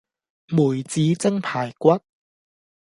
[0.47, 1.99] 梅子蒸排骨